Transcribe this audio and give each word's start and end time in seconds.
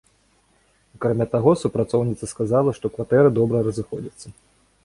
Акрамя 0.99 1.27
таго, 1.33 1.51
супрацоўніца 1.63 2.31
сказала, 2.33 2.69
што 2.79 2.85
кватэры 2.97 3.29
добра 3.39 3.57
разыходзяцца. 3.69 4.27